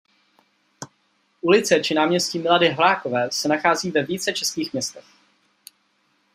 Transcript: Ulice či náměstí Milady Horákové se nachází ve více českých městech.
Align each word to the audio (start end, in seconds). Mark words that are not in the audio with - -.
Ulice 1.41 1.79
či 1.81 1.93
náměstí 1.93 2.39
Milady 2.39 2.69
Horákové 2.71 3.31
se 3.31 3.47
nachází 3.47 3.91
ve 3.91 4.03
více 4.03 4.33
českých 4.33 4.73
městech. 4.73 5.05